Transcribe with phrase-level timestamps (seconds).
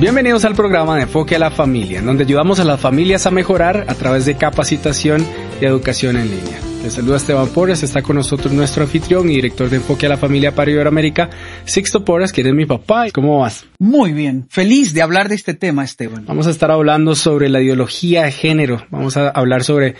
[0.00, 3.30] Bienvenidos al programa de Enfoque a la Familia, en donde ayudamos a las familias a
[3.30, 5.26] mejorar a través de capacitación
[5.60, 6.58] y educación en línea.
[6.82, 10.16] Les saluda Esteban Porras, está con nosotros nuestro anfitrión y director de Enfoque a la
[10.16, 11.28] Familia para Iberoamérica,
[11.66, 13.10] Sixto Porras, quien es mi papá.
[13.12, 13.66] ¿Cómo vas?
[13.78, 16.24] Muy bien, feliz de hablar de este tema, Esteban.
[16.24, 19.96] Vamos a estar hablando sobre la ideología de género, vamos a hablar sobre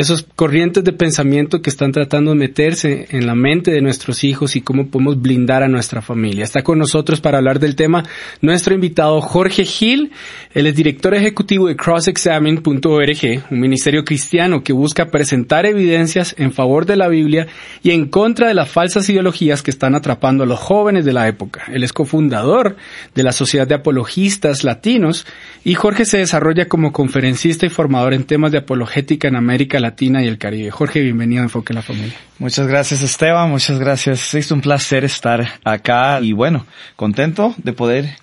[0.00, 4.56] esos corrientes de pensamiento que están tratando de meterse en la mente de nuestros hijos
[4.56, 6.42] y cómo podemos blindar a nuestra familia.
[6.42, 8.04] Está con nosotros para hablar del tema
[8.40, 10.10] nuestro invitado Jorge Gil.
[10.54, 16.86] Él es director ejecutivo de crossexamine.org, un ministerio cristiano que busca presentar evidencias en favor
[16.86, 17.46] de la Biblia
[17.82, 21.28] y en contra de las falsas ideologías que están atrapando a los jóvenes de la
[21.28, 21.64] época.
[21.70, 22.76] Él es cofundador
[23.14, 25.26] de la Sociedad de Apologistas Latinos
[25.62, 29.89] y Jorge se desarrolla como conferencista y formador en temas de apologética en América Latina
[29.98, 30.70] y el Caribe.
[30.70, 32.16] Jorge, bienvenido a Enfoque la Familia.
[32.38, 34.34] Muchas gracias Esteban, muchas gracias.
[34.34, 38.16] Es un placer estar acá y bueno, contento de poder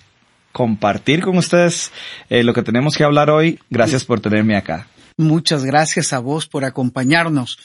[0.52, 1.92] compartir con ustedes
[2.30, 3.58] eh, lo que tenemos que hablar hoy.
[3.70, 4.88] Gracias por tenerme acá.
[5.16, 7.58] Muchas gracias a vos por acompañarnos.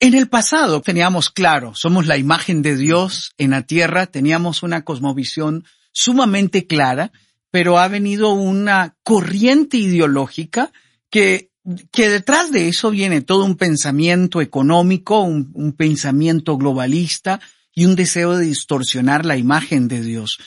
[0.00, 4.82] En el pasado teníamos claro, somos la imagen de Dios en la tierra, teníamos una
[4.82, 7.12] cosmovisión sumamente clara,
[7.50, 10.72] pero ha venido una corriente ideológica
[11.10, 11.49] que
[11.90, 17.40] que detrás de eso viene todo un pensamiento económico, un, pensamiento globalista
[17.74, 20.38] y un deseo de distorsionar la imagen de Dios.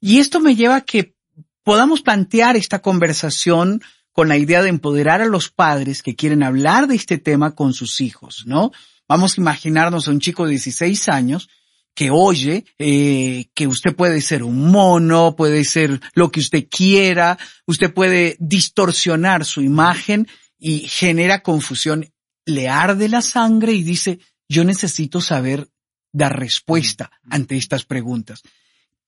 [0.00, 1.14] Y esto me lleva a que
[1.62, 6.86] podamos plantear esta conversación con la idea de empoderar a los padres que quieren hablar
[6.86, 8.72] de este tema con sus hijos, ¿no?
[9.08, 11.48] Vamos a imaginarnos a un chico de 16 años
[11.94, 17.38] que oye eh, que usted puede ser un mono, puede ser lo que usted quiera,
[17.66, 20.26] usted puede distorsionar su imagen
[20.64, 22.08] y genera confusión,
[22.46, 25.68] le arde la sangre y dice, yo necesito saber
[26.12, 28.42] dar respuesta ante estas preguntas.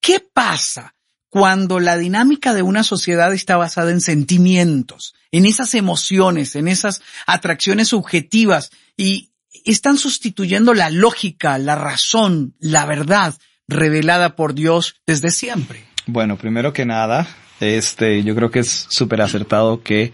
[0.00, 0.97] ¿Qué pasa
[1.28, 7.03] cuando la dinámica de una sociedad está basada en sentimientos, en esas emociones, en esas
[7.25, 9.31] atracciones subjetivas y
[9.65, 13.36] están sustituyendo la lógica, la razón, la verdad
[13.69, 15.84] revelada por Dios desde siempre?
[16.06, 17.28] Bueno, primero que nada,
[17.60, 20.12] este, yo creo que es súper acertado que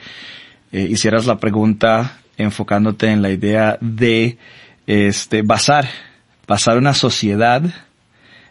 [0.72, 4.38] eh, hicieras la pregunta enfocándote en la idea de
[4.86, 5.88] este, basar,
[6.46, 7.62] basar una sociedad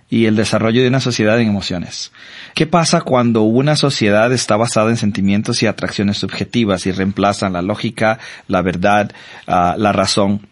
[0.09, 2.12] y el desarrollo de una sociedad en emociones.
[2.56, 7.62] ¿Qué pasa cuando una sociedad está basada en sentimientos y atracciones subjetivas y reemplazan la
[7.62, 9.12] lógica, la verdad,
[9.47, 10.47] uh, la razón?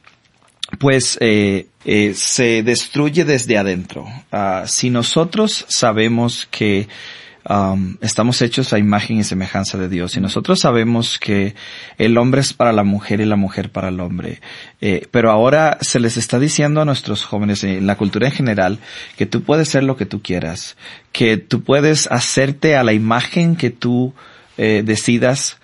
[0.79, 4.05] Pues eh, eh, se destruye desde adentro.
[4.31, 6.87] Uh, si nosotros sabemos que
[7.49, 11.55] Um, estamos hechos a imagen y semejanza de Dios y nosotros sabemos que
[11.97, 14.41] el hombre es para la mujer y la mujer para el hombre.
[14.81, 18.79] Eh, pero ahora se les está diciendo a nuestros jóvenes en la cultura en general
[19.15, 20.75] que tú puedes ser lo que tú quieras,
[21.13, 24.13] que tú puedes hacerte a la imagen que tú
[24.57, 25.57] eh, decidas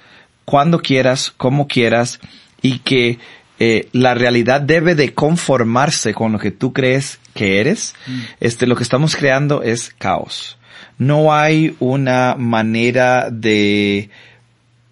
[0.45, 2.21] cuando quieras, como quieras
[2.61, 3.19] y que
[3.59, 7.93] eh, la realidad debe de conformarse con lo que tú crees que eres.
[8.07, 8.21] Mm.
[8.39, 10.57] Este, lo que estamos creando es caos
[10.97, 14.09] no hay una manera de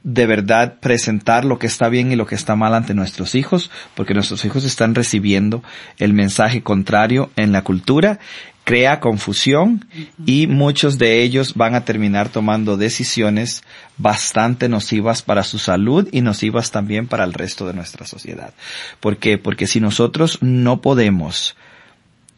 [0.03, 3.69] de verdad presentar lo que está bien y lo que está mal ante nuestros hijos,
[3.95, 5.63] porque nuestros hijos están recibiendo
[5.99, 8.19] el mensaje contrario en la cultura,
[8.63, 9.85] crea confusión
[10.25, 13.63] y muchos de ellos van a terminar tomando decisiones
[13.97, 18.53] bastante nocivas para su salud y nocivas también para el resto de nuestra sociedad.
[18.99, 19.37] ¿Por qué?
[19.37, 21.55] Porque si nosotros no podemos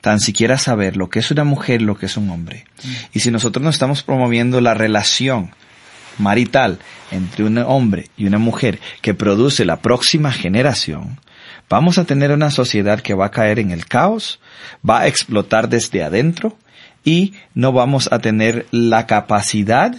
[0.04, 2.66] tan siquiera saber lo que es una mujer, lo que es un hombre.
[3.14, 5.52] Y si nosotros no estamos promoviendo la relación
[6.18, 11.22] marital entre un hombre y una mujer que produce la próxima generación,
[11.70, 14.42] vamos a tener una sociedad que va a caer en el caos,
[14.88, 16.58] va a explotar desde adentro
[17.06, 19.96] y no vamos a tener la capacidad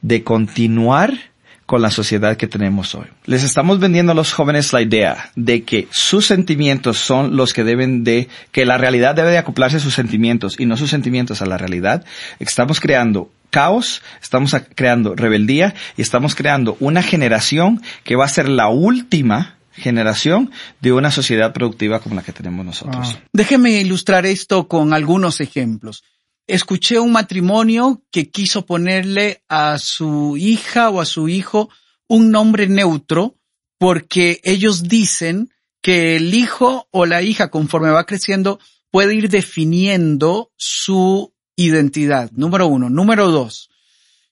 [0.00, 1.29] de continuar
[1.70, 3.06] con la sociedad que tenemos hoy.
[3.26, 7.62] Les estamos vendiendo a los jóvenes la idea de que sus sentimientos son los que
[7.62, 11.42] deben de, que la realidad debe de acoplarse a sus sentimientos y no sus sentimientos
[11.42, 12.04] a la realidad.
[12.40, 18.48] Estamos creando caos, estamos creando rebeldía y estamos creando una generación que va a ser
[18.48, 20.50] la última generación
[20.80, 23.16] de una sociedad productiva como la que tenemos nosotros.
[23.16, 23.28] Ah.
[23.32, 26.02] Déjeme ilustrar esto con algunos ejemplos
[26.50, 31.70] escuché un matrimonio que quiso ponerle a su hija o a su hijo
[32.08, 33.36] un nombre neutro
[33.78, 38.58] porque ellos dicen que el hijo o la hija conforme va creciendo
[38.90, 42.30] puede ir definiendo su identidad.
[42.32, 42.90] Número uno.
[42.90, 43.70] Número dos.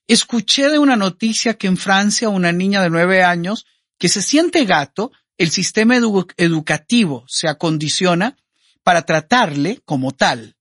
[0.07, 3.65] Escuché de una noticia que en Francia una niña de nueve años
[3.97, 8.35] que se siente gato, el sistema edu educativo se acondiciona
[8.83, 10.57] para tratarle como tal.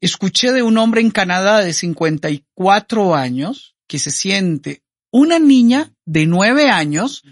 [0.00, 6.26] Escuché de un hombre en Canadá de 54 años que se siente una niña de
[6.26, 7.22] nueve años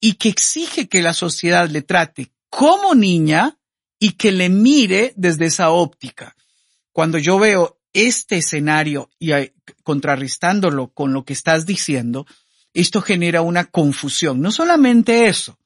[0.00, 3.58] y que exige que la sociedad le trate como niña
[3.98, 6.34] y que le mire desde esa óptica.
[6.92, 9.30] Cuando yo veo este escenario y
[9.82, 12.26] contrarrestándolo con lo que estás diciendo,
[12.74, 14.40] esto genera una confusión.
[14.40, 15.58] No solamente eso,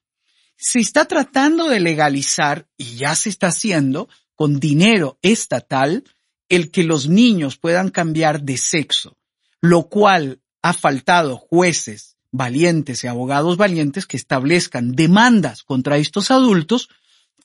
[0.57, 6.05] se está tratando de legalizar, y ya se está haciendo, con dinero estatal,
[6.51, 9.17] el que los niños puedan cambiar de sexo,
[9.63, 16.91] lo cual ha faltado jueces valientes y abogados valientes que establezcan demandas contra estos adultos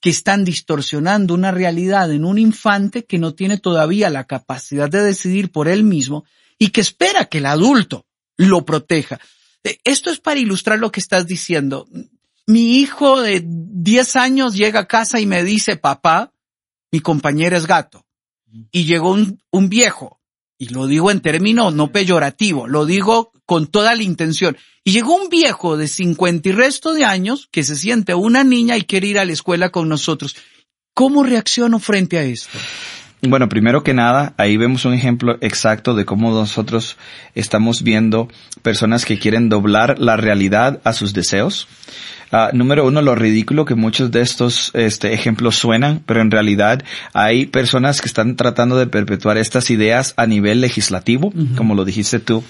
[0.01, 5.03] que están distorsionando una realidad en un infante que no tiene todavía la capacidad de
[5.03, 6.25] decidir por él mismo
[6.59, 8.05] y que espera que el adulto
[8.37, 9.19] lo proteja.
[9.63, 11.87] Eh, esto es para ilustrar lo que estás diciendo.
[12.47, 16.31] Mi hijo de 10 años llega a casa y me dice, papá,
[16.91, 18.05] mi compañero es gato.
[18.71, 20.19] Y llegó un, un viejo,
[20.57, 24.57] y lo digo en término no peyorativo, lo digo con toda la intención.
[24.83, 28.77] Y llegó un viejo de 50 y resto de años que se siente una niña
[28.77, 30.35] y quiere ir a la escuela con nosotros.
[30.93, 32.57] ¿Cómo reacciono frente a esto?
[33.27, 36.97] Bueno, primero que nada, ahí vemos un ejemplo exacto de cómo nosotros
[37.33, 38.29] estamos viendo
[38.61, 41.67] personas que quieren doblar la realidad a sus deseos.
[42.31, 46.83] Uh, número uno, lo ridículo que muchos de estos este, ejemplos suenan, pero en realidad
[47.13, 52.19] hay personas que están tratando de perpetuar estas ideas a nivel legislativo, como lo dijiste
[52.19, 52.43] tú.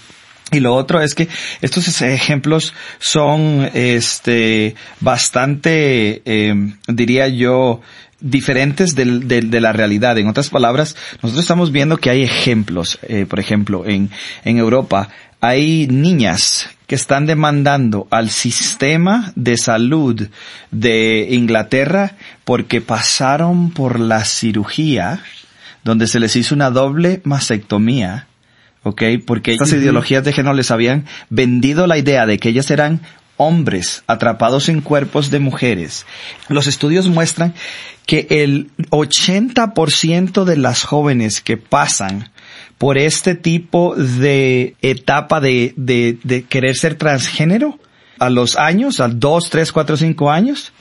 [0.51, 1.27] Y lo otro es que
[1.61, 6.53] estos ejemplos son, este, bastante, eh,
[6.87, 7.81] diría yo,
[8.19, 10.17] diferentes de, de, la realidad.
[10.17, 14.09] En otras palabras, nosotros estamos viendo que hay ejemplos, eh, por ejemplo, en,
[14.43, 15.09] en Europa
[15.41, 20.27] hay niñas que están demandando al sistema de salud
[20.71, 25.21] de Inglaterra porque pasaron por la cirugía
[25.83, 28.27] donde se les hizo una doble mastectomía,
[28.81, 29.03] ¿ok?
[29.25, 33.01] Porque estas ideologías de género les habían vendido la idea de que ellas eran
[33.37, 36.05] hombres atrapados en cuerpos de mujeres.
[36.47, 37.53] Los estudios muestran
[38.05, 42.29] que el 80% de las jóvenes que pasan
[42.77, 47.79] por este tipo de etapa de, de, de querer ser transgénero
[48.19, 50.71] a los años, a dos, tres, cuatro, cinco años,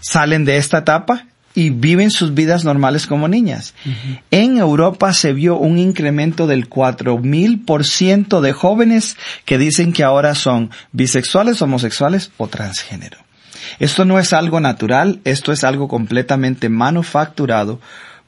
[0.00, 1.27] salen de esta etapa
[1.58, 3.74] y viven sus vidas normales como niñas.
[4.30, 9.92] En Europa se vio un incremento del cuatro mil por ciento de jóvenes que dicen
[9.92, 13.18] que ahora son bisexuales, homosexuales o transgénero.
[13.80, 17.80] Esto no es algo natural, esto es algo completamente manufacturado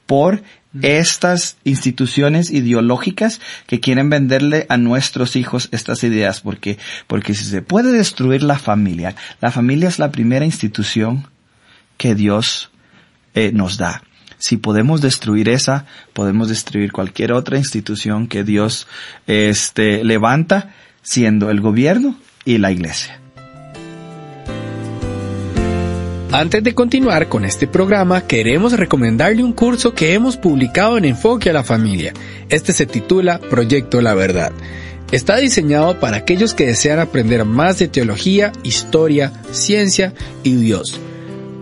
[0.06, 0.42] por
[0.82, 7.62] estas instituciones ideológicas que quieren venderle a nuestros hijos estas ideas, porque, porque si se
[7.62, 11.28] puede destruir la familia, la familia es la primera institución
[11.96, 12.70] que Dios
[13.34, 14.02] eh, nos da.
[14.38, 15.84] Si podemos destruir esa,
[16.14, 18.86] podemos destruir cualquier otra institución que Dios
[19.26, 23.20] este, levanta, siendo el gobierno y la iglesia.
[26.32, 31.50] Antes de continuar con este programa, queremos recomendarle un curso que hemos publicado en Enfoque
[31.50, 32.14] a la Familia.
[32.48, 34.52] Este se titula Proyecto La Verdad.
[35.10, 41.00] Está diseñado para aquellos que desean aprender más de teología, historia, ciencia y Dios.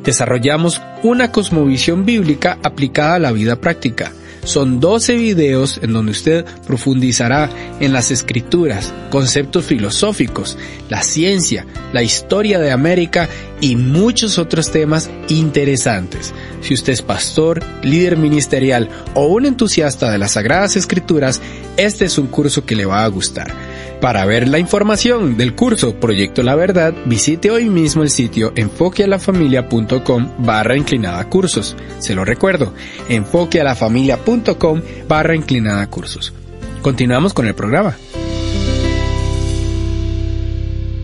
[0.08, 4.10] Desarrollamos una cosmovisión bíblica aplicada a la vida práctica
[4.48, 7.50] son 12 videos en donde usted profundizará
[7.80, 10.56] en las escrituras, conceptos filosóficos,
[10.88, 13.28] la ciencia, la historia de América
[13.60, 16.32] y muchos otros temas interesantes.
[16.62, 21.42] Si usted es pastor, líder ministerial o un entusiasta de las Sagradas Escrituras,
[21.76, 23.52] este es un curso que le va a gustar.
[24.00, 30.28] Para ver la información del curso Proyecto La Verdad, visite hoy mismo el sitio enfoquealafamilia.com
[30.38, 31.76] barra inclinada cursos.
[31.98, 32.72] Se lo recuerdo,
[33.08, 36.32] enfoquealafamilia.com barra inclinada cursos.
[36.80, 37.96] Continuamos con el programa.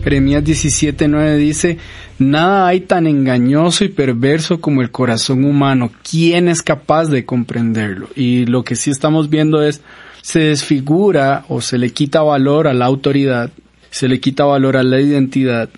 [0.05, 1.77] Jeremías 17:9 dice,
[2.17, 5.91] Nada hay tan engañoso y perverso como el corazón humano.
[6.09, 8.07] ¿Quién es capaz de comprenderlo?
[8.15, 9.81] Y lo que sí estamos viendo es
[10.25, 13.51] se desfigura o se le quita valor a la autoridad,
[13.91, 15.69] se le quita valor a la identidad,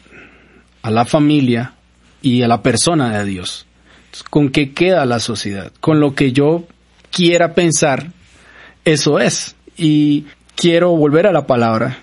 [0.81, 1.73] a la familia
[2.21, 3.65] y a la persona de Dios.
[4.29, 5.73] ¿Con qué queda la sociedad?
[5.81, 6.63] Con lo que yo
[7.11, 8.13] quiera pensar,
[8.85, 9.57] eso es.
[9.75, 11.97] Y quiero volver a la palabra.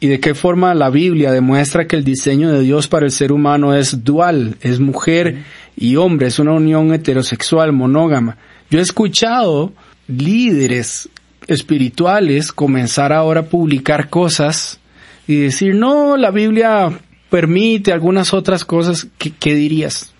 [0.00, 3.30] Y de qué forma la Biblia demuestra que el diseño de Dios para el ser
[3.30, 5.44] humano es dual, es mujer
[5.76, 8.36] y hombre, es una unión heterosexual, monógama.
[8.68, 9.72] Yo he escuchado
[10.08, 11.08] líderes
[11.46, 14.80] espirituales comenzar ahora a publicar cosas
[15.26, 20.13] y decir, no, la Biblia permite algunas otras cosas, ¿qué, dirías?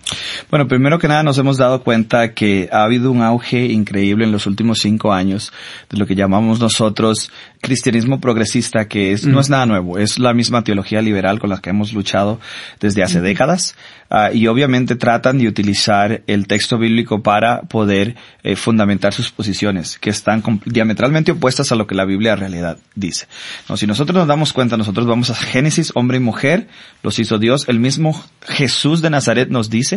[0.49, 4.31] Bueno, primero que nada nos hemos dado cuenta que ha habido un auge increíble en
[4.31, 5.51] los últimos cinco años
[5.89, 7.31] de lo que llamamos nosotros
[7.61, 11.57] cristianismo progresista, que es, no es nada nuevo, es la misma teología liberal con la
[11.57, 12.39] que hemos luchado
[12.79, 13.75] desde hace décadas.
[14.07, 19.97] Ah, y obviamente tratan de utilizar el texto bíblico para poder eh, fundamentar sus posiciones,
[19.97, 23.25] que están diametralmente opuestas a lo que la Biblia en realidad dice.
[23.67, 26.67] No, si nosotros nos damos cuenta, nosotros vamos a Génesis, hombre y mujer,
[27.01, 29.94] los hizo Dios, el mismo Jesús de Nazaret nos dice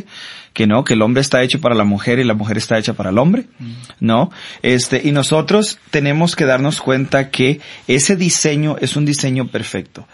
[0.53, 2.95] que no, que el hombre está hecho para la mujer y la mujer está hecha
[2.95, 3.47] para el hombre,
[4.01, 4.31] ¿no?
[4.63, 10.07] Este, y nosotros tenemos que darnos cuenta que ese diseño es un diseño perfecto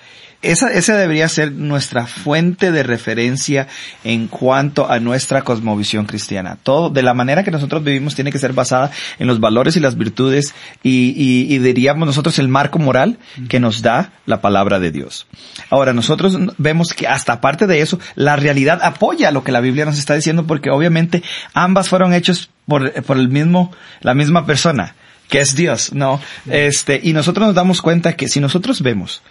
[0.44, 3.66] esa, esa debería ser nuestra fuente de referencia
[4.04, 6.58] en cuanto a nuestra cosmovisión cristiana.
[6.62, 9.80] Todo, de la manera que nosotros vivimos tiene que ser basada en los valores y
[9.80, 14.90] las virtudes y, y, diríamos nosotros el marco moral que nos da la palabra de
[14.90, 15.26] Dios.
[15.70, 19.84] Ahora, nosotros vemos que hasta aparte de eso, la realidad apoya lo que la Biblia
[19.84, 21.22] nos está diciendo porque obviamente
[21.54, 24.94] ambas fueron hechos por, por el mismo, la misma persona
[25.28, 26.20] que es Dios, ¿no?
[26.50, 29.22] Este, y nosotros nos damos cuenta que si nosotros vemos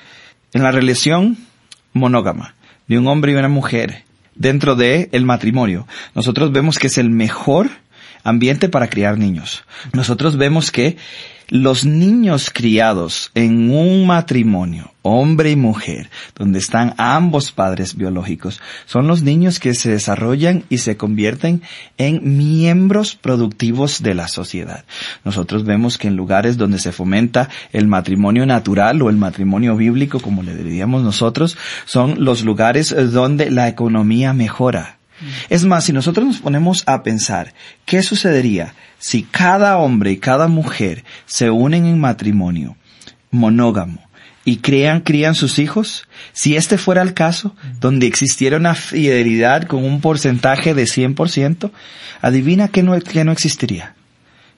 [0.53, 1.37] en la relación
[1.93, 2.55] monógama
[2.87, 4.03] de un hombre y una mujer
[4.35, 7.69] dentro de el matrimonio, nosotros vemos que es el mejor
[8.23, 9.63] ambiente para criar niños.
[9.93, 10.97] Nosotros vemos que
[11.49, 19.07] los niños criados en un matrimonio, hombre y mujer, donde están ambos padres biológicos, son
[19.07, 21.61] los niños que se desarrollan y se convierten
[21.97, 24.85] en miembros productivos de la sociedad.
[25.25, 30.19] Nosotros vemos que en lugares donde se fomenta el matrimonio natural o el matrimonio bíblico,
[30.19, 34.97] como le diríamos nosotros, son los lugares donde la economía mejora
[35.49, 37.53] es más, si nosotros nos ponemos a pensar,
[37.85, 42.75] ¿qué sucedería si cada hombre y cada mujer se unen en matrimonio
[43.31, 43.99] monógamo
[44.45, 46.07] y crean, crían sus hijos?
[46.33, 51.71] Si este fuera el caso, donde existiera una fidelidad con un porcentaje de 100%,
[52.21, 53.95] adivina qué no, no existiría.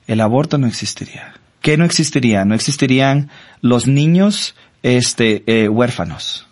[0.07, 1.33] El aborto no existiría.
[1.61, 2.45] ¿Qué no existiría?
[2.45, 3.29] No existirían
[3.61, 6.47] los niños este, eh, huérfanos,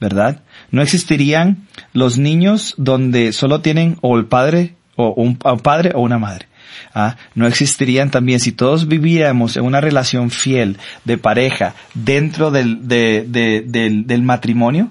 [0.00, 0.42] ¿verdad?
[0.70, 6.18] No existirían los niños donde solo tienen o el padre o un, padre o una
[6.18, 6.46] madre.
[6.94, 7.16] ¿Ah?
[7.34, 14.22] No existirían también si todos viviéramos en una relación fiel de pareja dentro del, del,
[14.22, 14.90] matrimonio,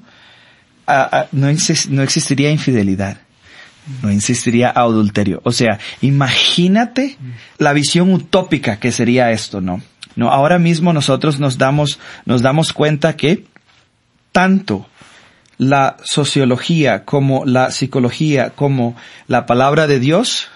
[0.86, 1.48] ah, ah, no,
[1.90, 3.18] no existiría infidelidad
[4.02, 5.42] no existiría adulterio.
[5.44, 7.18] O sea, imagínate
[7.58, 9.82] la visión utópica que sería esto, ¿no?
[10.16, 13.46] No, ahora mismo nosotros nos damos, nos damos cuenta que
[14.32, 14.88] tanto
[15.58, 18.96] la sociología, como la psicología, como
[19.28, 20.48] la palabra de Dios,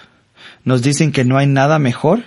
[0.63, 2.23] nos dicen que no hay nada mejor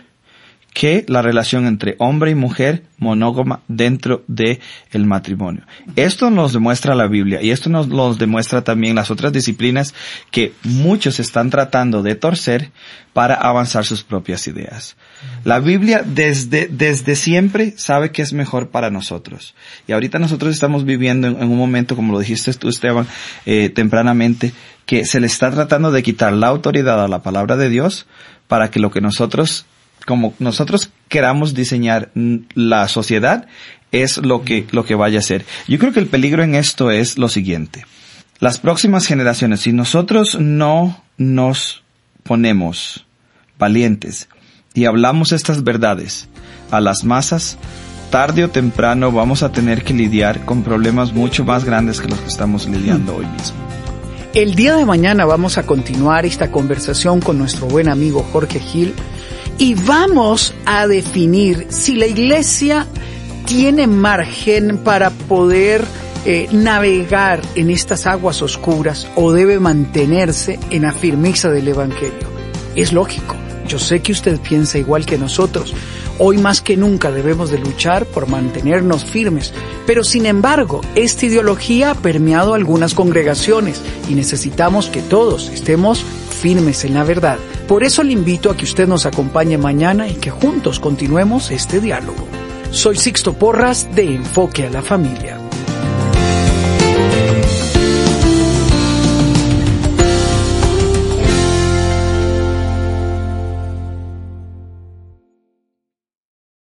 [0.75, 5.63] que la relación entre hombre y mujer monógama dentro de el matrimonio.
[5.95, 9.95] Esto nos demuestra la Biblia y esto nos, nos demuestra también las otras disciplinas
[10.33, 12.73] que muchos están tratando de torcer
[13.13, 14.97] para avanzar sus propias ideas.
[15.45, 19.55] La Biblia desde, desde siempre sabe que es mejor para nosotros.
[19.87, 23.07] Y ahorita nosotros estamos viviendo en, un momento, como lo dijiste tú, Esteban,
[23.47, 24.53] eh, tempranamente,
[24.87, 28.07] que se le está tratando de quitar la autoridad a la palabra de Dios
[28.49, 29.67] para que lo que nosotros
[30.07, 32.11] como nosotros queramos diseñar
[32.55, 33.47] la sociedad,
[33.93, 35.45] es lo que, lo que vaya a ser.
[35.69, 37.87] Yo creo que el peligro en esto es lo siguiente.
[38.41, 41.83] Las próximas generaciones, si nosotros no nos
[42.25, 43.07] ponemos
[43.59, 44.29] valientes
[44.75, 46.29] y hablamos estas verdades
[46.71, 47.57] a las masas,
[48.11, 52.19] tarde o temprano vamos a tener que lidiar con problemas mucho más grandes que los
[52.19, 53.57] que estamos lidiando hoy mismo.
[54.35, 58.93] El día de mañana vamos a continuar esta conversación con nuestro buen amigo Jorge Gil
[59.59, 62.87] y vamos a definir si la iglesia
[63.47, 65.85] tiene margen para poder
[66.25, 72.29] eh, navegar en estas aguas oscuras o debe mantenerse en la firmeza del Evangelio.
[72.75, 73.37] Es lógico,
[73.69, 75.75] yo sé que usted piensa igual que nosotros.
[76.19, 79.53] Hoy más que nunca debemos de luchar por mantenernos firmes,
[79.87, 86.05] pero sin embargo, esta ideología ha permeado algunas congregaciones y necesitamos que todos estemos
[86.41, 87.39] firmes en la verdad.
[87.69, 91.81] Por eso le invito a que usted nos acompañe mañana y que juntos continuemos este
[91.81, 92.27] diálogo.
[92.71, 95.44] Soy Sixto Porras de Enfoque a la Familia.